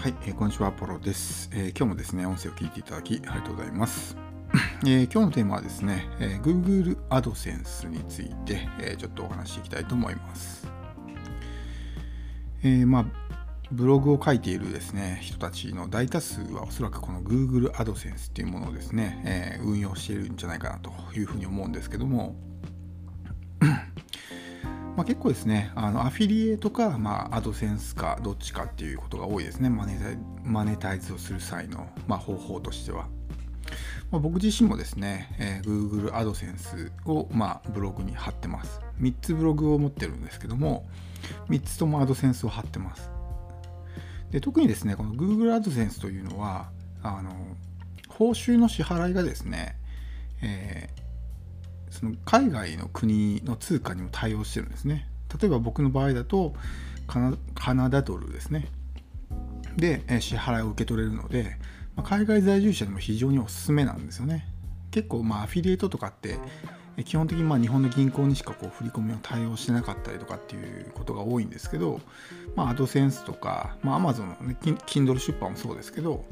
[0.00, 4.16] はい、えー、こんにちは、ポロです、えー、今日もですね、音声を聞いていただきありがとうございます。
[4.86, 10.66] えー、今日のテーマはですね、え Google AdSense について、えちょっとお話していきたいと思います。
[12.62, 13.04] えまあ、
[13.70, 22.36] ブログを書いているですね、人たちの大多数はおそらくこの Google AdSense っていうものをですね、え運用しているんじゃないかなというふうに思うんですけども、
[25.00, 33.08] まあ、結構ですね、あのアフィリエイトか、まあ、アドセンスかどっちかっていうことが多いですね、マネタイマネタイズをする際の、まあ、方法としては。
[34.10, 38.78] まあ、僕自身もですね、えー、Google AdSense を、まあ、ブログに貼ってます。
[39.00, 40.86] 3つブログを持ってるんですけども、
[41.48, 43.08] 3つとも AdSense を貼ってます。
[44.30, 46.68] で特にですね、この Google AdSense というのは、
[47.02, 47.32] あの
[48.06, 49.78] 報酬の支払いがですね、
[50.42, 50.99] えー
[51.90, 55.08] その海外の国の通貨にも対応してるんですね。
[55.40, 56.54] 例えば僕の場合だと
[57.06, 58.68] カナダドルですね。
[59.76, 61.56] で支払いを受け取れるので、
[61.96, 64.46] ま海外在住者にも非常におすすめなんですよね。
[64.90, 66.38] 結構まあアフィリエイトとかって
[67.04, 72.00] 基本的にまあ日本の銀行にしかこう振り込みを対応してなかったりとかっていうことが多いんですけど、
[72.56, 76.24] まあ、アドセンスとか、まあ、Amazon の、ね、Kindle 出版もそうですけど、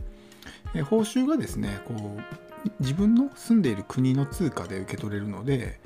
[0.90, 2.20] 報酬がですねこう
[2.80, 5.80] 自分の住んでいる国の通貨で受け取れるので、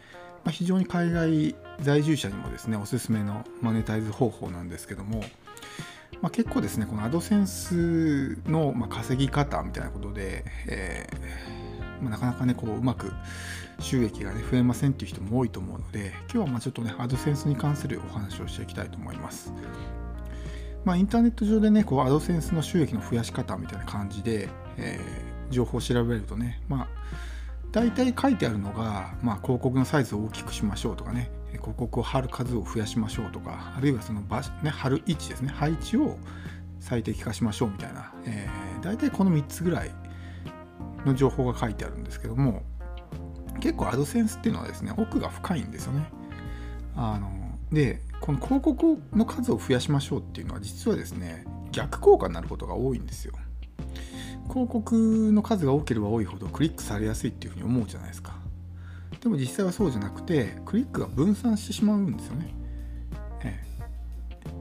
[0.45, 5.21] まあ、非常に海外在住者にもですねおすすめのマネタイズ方法なんですけども、
[6.21, 13.13] まあ、結構ですねこのアドセンスの、稼ぎ方みたいなことで、えー、まあ、なかなかねこううまく
[13.81, 19.53] 収益がね増えませんっていう人も多いと思うので今日はまあちょっとねアドセンスに関するお話をしていきたいと思います。
[20.85, 26.89] まあ、インターネット上でねこうアドセンスの収益の増やし方みたいな感じで、えー情報を調べるとね、まあ、
[27.71, 36.17] 大体書いてあるのが、まあ、広告のサイズを大きくしましょうとかね、広告を貼る数を増やしましょうとか、あるいはその場所、ね、貼る位置ですね、配置を
[36.81, 39.91] 最適化しましょうみたいな、えー、大体この3つぐらい
[41.07, 42.63] の情報が書いてあるんですけども、
[43.61, 46.11] 結構アドセンスっていうのはですね、奥が深いんですよね。
[46.97, 47.31] あの
[47.71, 53.35] で、この広告の数を増やしましょうっていうのは実はですね、逆効果になることが多いんですよ。
[54.49, 58.43] 広告の数が多ければ多いほどクリックされやすいっていうふうに思うじゃないですか。
[59.23, 62.55] でも実際はそうじゃなくてクリックが分散してしまうんですよね、
[63.45, 63.65] え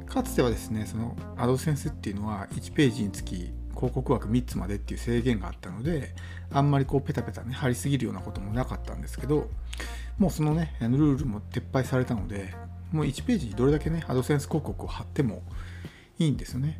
[0.04, 6.14] え、かつてはですねそのアドセンスっていうのは1ページにつき広告枠3つまでっていう制限があったので
[6.52, 9.50] あんまりこうペタペタね貼りすぎるようなこともなかったんですけど
[10.20, 12.54] もうそのねルールも撤廃されたので
[12.92, 15.42] もう1ページにどれだけねアドセンス広告を貼っても
[16.20, 16.80] いいんですよね。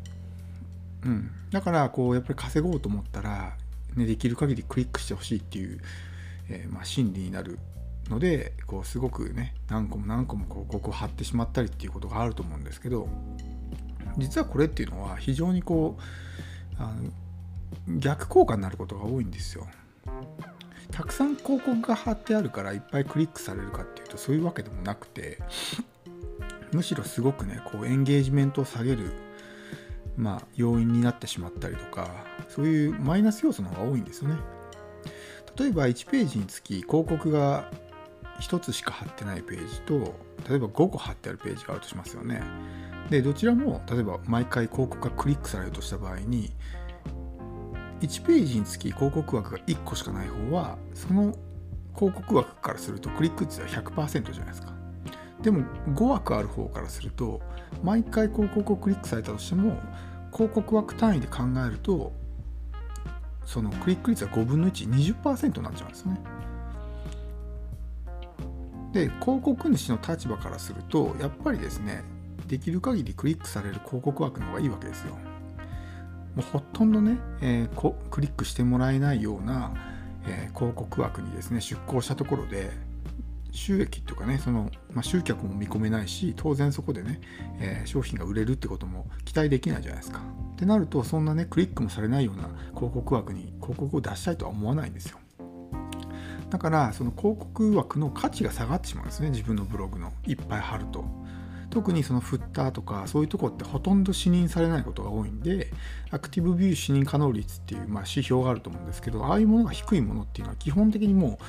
[1.04, 3.56] うん、だからこうやっぱり稼ごうと思ったら、
[3.96, 5.80] ね、できる限りクリックしてほしいっていう、
[6.48, 7.58] えー、まあ、心理になる
[8.08, 13.08] のでこうすごくね何個も何個もこうここを貼ってしまったりっていうことがあると思うんですけど
[14.18, 19.66] 実はこれっていうのは非常にこうあの逆効果になることが多いんですよ。
[20.90, 25.38] たくさん広告が貼ってあるからいっぱいクリックされるかっていうとそういうわけでもなくて
[26.72, 29.14] むしろすごくねこうエンゲージメントを下げる
[30.16, 32.08] まあ、要因になってしまったりとか
[32.48, 34.36] そういうマイナス要素の方が多いんですよね。
[35.58, 37.70] 例えば1ページにつき広告が
[38.40, 40.14] 1つしか貼ってないページと
[40.48, 42.42] 例えば5個貼ってあるページがあるとしますよね。
[43.10, 46.50] でどちらも例えば毎回広告がクリックされるとした場合に
[48.00, 51.34] 1ページにつき広告枠が1個しかない方はその
[51.94, 54.81] 広告枠からするとクリック率は100%じゃないですか。
[55.42, 57.40] でも5枠ある方からすると
[57.82, 59.80] 毎回広告をクリックされたとしても
[60.32, 62.12] 広告枠単位で考えると
[63.44, 66.20] そのクリック率は5分の120%になっちゃうんですね。
[68.92, 72.04] で広告主の立場からするとやっぱりですね
[72.46, 75.16] できる限りクリックされる広告枠の方がいいわけですよ。
[76.36, 79.72] もうほとんどね、えー、クリックしてもらえないような、
[80.26, 82.70] えー、広告枠にですね出向したところで
[83.52, 87.20] 収益とかねその、まあ、集客も見込めないし当然そこでね、
[87.60, 90.20] えー、商品が売れるってことも期待できないじゃないですか。
[90.52, 95.18] ってなるとそんなねクリックもされないような広告枠に広告を出したいとは思わないんですよ。
[96.50, 101.04] だからその広告枠の価値が下がってしまうんですね自分のブログのいっぱい貼ると。
[101.70, 105.72] 特にそのフッターとかそういうとこってほとんど視認されないことが多いんで
[106.10, 111.44] アクティブビュー視認可能率っていうまあ指標があると思うんですけどああいうものが低いものっていうのは基本的にもう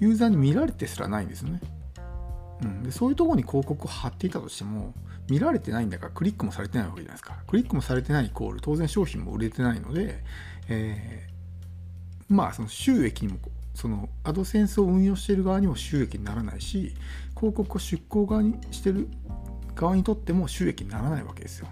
[0.00, 1.60] ユーザーに見られてすらないんですよね。
[2.62, 4.94] うん、でそういうところに広告を貼っていたとしても
[5.28, 7.36] 見られてないんだからクリックもされてないわけじゃないですか。
[7.46, 10.22] クリックもされてないイコール当然商品も売れてないので、
[10.68, 13.38] えー、まあその収益にも
[13.74, 16.94] そのアドセンスを運用している側にも収益にならないし
[17.34, 19.08] 広告を出向側にしてる
[19.74, 21.68] 側にとっても収益にならないわけですよ。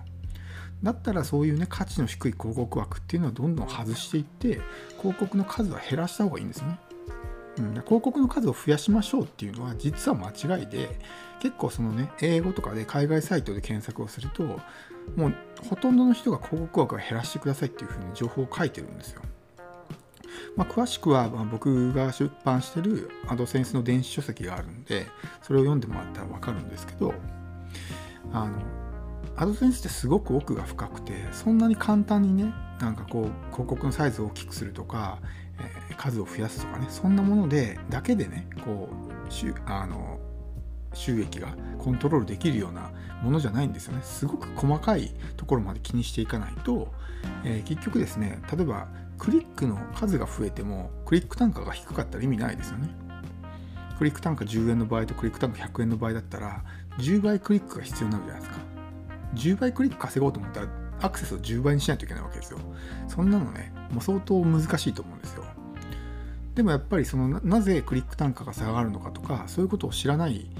[0.82, 4.60] だったらそういうね価値の低い広告枠っていうのはどんどん外していって
[4.98, 6.78] 広告の数は減らした方がいいんですね。
[7.60, 10.88] うん、広告の数を増やしましょうっていうのは実は間違いで
[11.40, 14.42] 結構そのね英語とかで海外サイトで検索をすると
[15.16, 15.34] もう
[15.68, 19.22] ほとんどの人が広告枠を減らしてくださいっていうふうに情報を書いてるんですよ。
[20.56, 25.06] まあ、詳しくは僕が出版してるアドセンスの電子書籍があるんで
[25.42, 27.14] それを読んでもらったら分かるんですけど
[28.32, 28.52] あの
[29.36, 35.18] アドセンスってすごく奥が深くてそんなに簡単にねなんかこう広告のサイズを大きくするとか、
[35.96, 38.88] 数を増やすとかねそんなものでだけでねこ
[39.28, 40.18] うしあの
[40.92, 42.90] 収益がコントロールできるような
[43.22, 44.02] ものじゃないんですよね。
[44.02, 46.92] すごく細かいところまで気にしていかないと、
[47.44, 52.88] えー、結局ですね例えばクリックの数が増えてもクリック単価が低かったら意味ないですよね。
[53.98, 56.64] クリック単価10円の場合とクリック単価100円の場合だったら
[56.98, 58.60] 10倍クリックが必要になるじゃないですか。
[59.34, 60.68] 10倍クリック稼ごうと思ったら
[61.02, 62.58] アクセスを10倍にしないといけないわけですよ。
[63.08, 65.44] そんなのねもう相当難しいと思うんですよ。
[66.54, 70.50] でもやっぱりそのなぜクリック単価が下がるのかとかそういうことを知らない。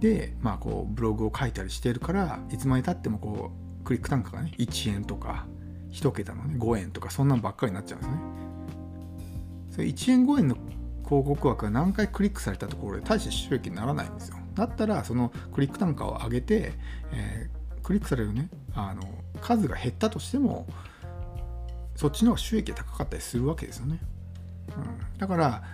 [0.00, 3.50] で、まあ、こうブログを書いたりしてるからいつまでたってもこ
[3.80, 5.46] うクリック単価がね1円とか
[5.90, 8.16] 1桁のね5円とかそんなんばっかりになっちゃうんですね。
[9.70, 10.56] それ1円5円の
[11.04, 14.36] 広告枠が何回クリックされたところで大して収益にならないんですよ。
[14.54, 16.72] だったらそのクリック単価を上げて、
[17.12, 19.02] えー、クリックされるねあの
[19.40, 20.66] 数が減ったとしても
[21.98, 23.98] そっちの収益が高かったりするわけですよね、
[24.68, 25.64] うん、だから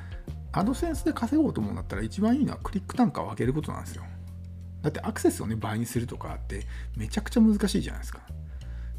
[0.53, 4.05] アドセンスで稼ごうと思うんだったら一番いいのはクリック単価を上げることなんですよ。
[4.81, 6.62] だってアクセスをね倍にするとかって
[6.97, 8.21] めちゃくちゃ難しいじゃないですか。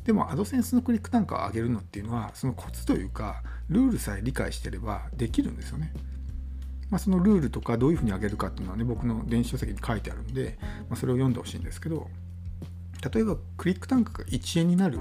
[0.04, 5.94] でもアドセンスのクリック単価を上げるのっていうのはそのコツというかルールさえ理解してればできるんですよね。
[6.92, 12.08] まあ、そのルールとかどういうふうに上げるかっていうのはね僕の電子書籍に書いてあるんで、まあ、それを読んでほしいんですけど
[13.12, 15.00] 例えばクリック単価が1円になる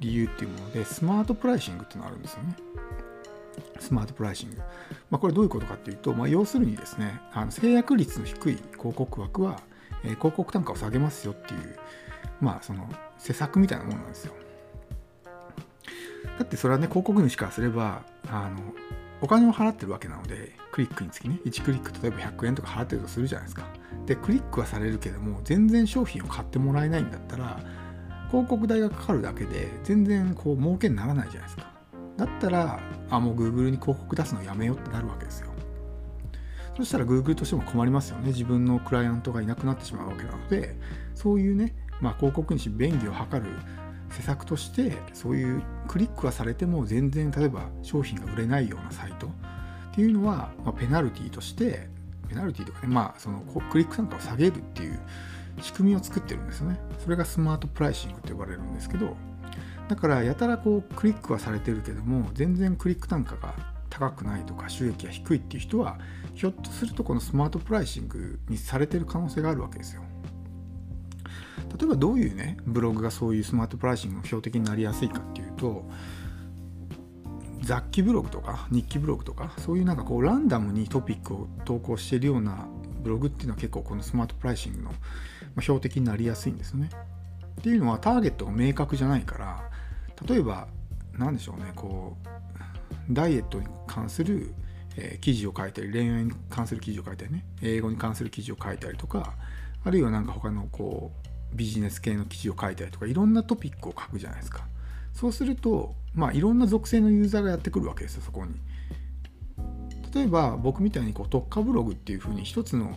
[0.00, 2.56] 理由っていうものでスマートプライシングっていうのがあるんですよね。
[3.78, 4.56] スマートプライシング。
[5.10, 9.60] まあ、これどういうことかっていうと、まあ、要するにですねあの制約率の低い広告枠は、
[10.02, 11.78] えー、広告単価を下げますよっていう
[12.40, 12.88] まあその
[13.18, 14.34] 施策みたいなもんなんですよ。
[16.38, 18.58] だってそれはね広告主からすればあの
[19.20, 23.64] お金を払ってるわけなのでクリックにつきね1クリック例えば100円とか払ってるとするじゃないですか。
[24.06, 27.60] でクリックはされるけども全然商品を買ってもらえないんだったら
[28.34, 31.70] 広告代がかかるだけで全然こう儲けにならないじゃないですか。
[32.16, 35.52] だったらあもう Google に広告出すのやめようってなるわけですよ。
[36.76, 38.28] そしたら Google としても困りますよね。
[38.28, 40.76] 自分のクライアントがいなくなってしまうわけなので、
[41.14, 43.46] そういうね、まあ、広告主便宜を図る
[44.10, 49.30] 施策としてそういうクリックはされても全然例えば商品が売れないようなサイトっ
[49.94, 51.88] ていうのは、まあ、ペナルティとして
[52.28, 53.40] ペナルティとかねまあその
[53.70, 54.98] クリック単価を下げるっていう
[55.60, 56.78] 仕組みを作ってるんですね。
[56.98, 59.16] それがスマートプライシングと呼ばれるんですけど
[59.88, 63.54] だからやたらこうクリックはされてるけども全然クリック単価が
[63.90, 65.98] 高くないとか収益が低いっていう人は
[66.34, 70.02] ひょっとするとこのスマートプライシングにされてる可能性があるわけですよ。
[71.78, 75.88] 例えばどういうねブログがそういうスマートプライシングの標的になりやすいかっていうと
[77.62, 82.68] 雑記ブログとか日記ブログとかそういうなんかこうランダムにトピックを投稿しているような
[83.02, 84.92] ブログっていうのは結構このスマートプライシングの
[85.60, 86.90] 標的になりやすいんですよね。
[87.60, 89.70] っていうのはターゲットが明確じゃないから
[90.28, 90.68] 例えば
[91.16, 92.28] 何でしょうねこう
[93.10, 94.52] ダイエットに関する、
[94.96, 99.34] えー、記事を書いたり恋愛に関する記事を書いたりね英語に関する記事を書いたりとか
[99.84, 101.12] あるいは何か他のこ
[101.52, 104.66] うビジネス系の記事を書いたりとかいろんなトピックを書くじゃないですか
[105.12, 108.54] そうするとまあいろんな属性のユーザーがやってくるわけですよそこに
[110.12, 112.96] 例えば僕みたいにこう特化ブログっていうふうに一つの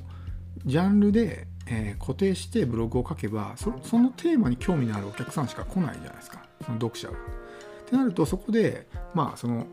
[0.66, 7.14] ジャンルで、えー、固定してブログを書けばそのテーマに興味のあるお客さんしか来ないじゃないですかその読者が。
[7.14, 7.18] っ
[7.90, 9.66] てなるとそこでまあその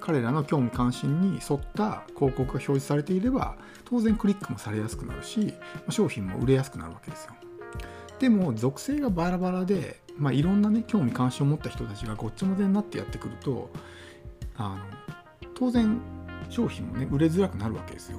[0.00, 5.52] 彼らの興味関心に沿った広告が表示されていれば当然クリックもされやすくなるし
[5.90, 7.32] 商品も売れやすくなるわけですよ。
[8.18, 13.70] でも属性がバラバラで、まあ、いろんなね興味関心を持った人たちがごっちゃ混ぜになってやってくると
[14.56, 14.78] あの
[15.54, 16.00] 当然
[16.48, 18.18] 商品もね売れづらくなるわけですよ。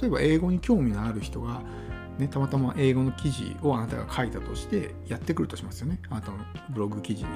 [0.00, 1.62] 例えば英語に興味のある人が、
[2.18, 6.00] ね、たまたま英語の記事をあなたが書いたとしてやってくるとしますよね。
[6.10, 6.38] あなたの
[6.70, 7.30] ブログ記事に。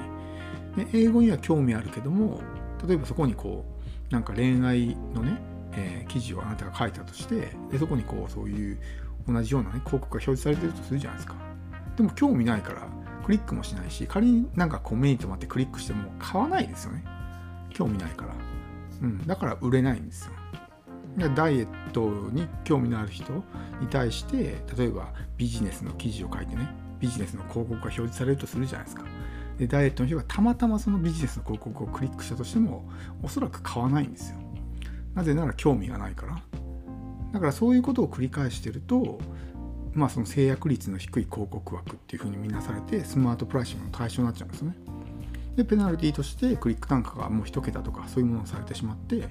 [0.75, 2.41] で英語には興味あるけども
[2.87, 3.65] 例えばそこにこ
[4.09, 5.37] うなんか恋愛のね、
[5.73, 8.79] えー、記事をあなたが書いたとしてでそこにこうそういう
[9.27, 11.35] 同じようなね広告が表示されてるとするじゃないですか。
[11.95, 12.87] でも興味ないから
[13.23, 17.05] クリックもしないし仮になんかこう目に留まってクリックしても買わないですよね。
[17.69, 18.35] 興味ないから、
[19.01, 20.31] うん、だから売れないんですよ。
[21.35, 23.33] ダイエットに興味のある人
[23.79, 26.67] に対して例えばビジネスの記事を書いてね
[26.99, 29.03] ビジネスの広告が表示されるとするじゃないですか。
[29.57, 32.89] でダイエットの人がたまたまそのビジネスの広告をクリックしたとしても
[33.21, 34.37] おそらく買わないんですよ。
[35.13, 36.41] なぜなら興味がないから。
[37.33, 39.19] だからそういうことを繰り返してると
[39.93, 44.75] まあその制約率の低い広告枠っていうふうに見なされてスマートプライシングの対象になっちゃうんですよね。
[45.55, 49.27] でペナルティとしてクリック単価がもう1桁とかそういうものをされてしまって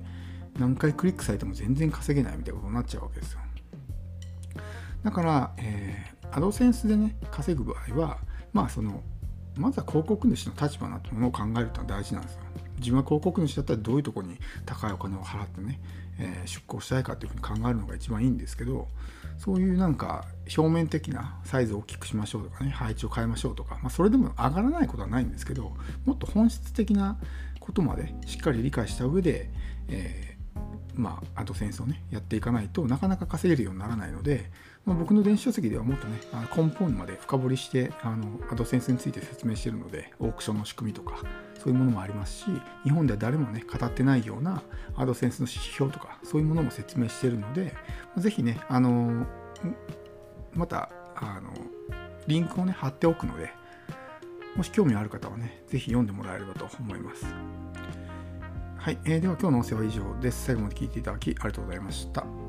[0.59, 3.41] 何回クリックされても全然稼げないみたいなことになっちゃうわけですよ。
[5.03, 8.19] だから、えー、アドセンスでね稼ぐ場合は
[8.53, 9.03] まあその
[9.57, 12.41] まずは広告主の立場なものを考えるというのは大事なんですよ。
[12.79, 15.81] 自分は広告主だったらどういうとこに高いお金を払ってね、
[16.19, 18.89] えー、出向したいかというふうに考えるのが一番いいんですけど
[19.39, 20.25] そういうなんか
[20.57, 25.73] 表面的なサイズを大きくしましょうとかね配置を変えましょうとか、まあ、それでも上がらないことはないんですけど
[26.05, 27.19] もっと本質的な
[27.61, 29.51] ことまでしっかり理解した上で、
[29.89, 30.32] えー、
[30.95, 34.51] まあ、アドセンスをねやっていかないとなかなか稼げるようにならないので、
[34.85, 36.19] まあ、僕の電子書籍ではもっとね
[36.57, 41.17] 根本まで深掘りしてあのアドセンスについて説明してるのでオークションの仕組みとか
[41.59, 42.45] そういうものもありますし
[42.85, 44.63] 日本では誰もね語ってないような
[44.97, 47.75] アドセンスの指標とかそういうものも説明してるので
[48.17, 49.27] 是非ねあの
[50.55, 51.53] またあの
[52.27, 53.51] リンクをね貼っておくので
[54.57, 57.25] もし興味ある方はね是非読んでもらえればと思います。
[58.83, 60.47] はい、えー、では今日の音声は以上です。
[60.47, 62.42] 最後まで聞いていただきありがとうございました。